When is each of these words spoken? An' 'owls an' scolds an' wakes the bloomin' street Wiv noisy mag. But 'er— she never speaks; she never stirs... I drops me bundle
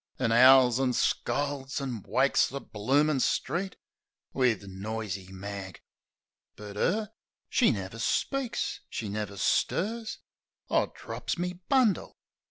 An' 0.17 0.31
'owls 0.31 0.79
an' 0.79 0.93
scolds 0.93 1.79
an' 1.79 2.01
wakes 2.01 2.47
the 2.49 2.59
bloomin' 2.59 3.19
street 3.19 3.75
Wiv 4.33 4.63
noisy 4.67 5.31
mag. 5.31 5.79
But 6.55 6.75
'er— 6.75 7.11
she 7.51 7.69
never 7.69 7.99
speaks; 7.99 8.79
she 8.89 9.09
never 9.09 9.37
stirs... 9.37 10.17
I 10.71 10.87
drops 10.97 11.37
me 11.37 11.53
bundle 11.69 12.17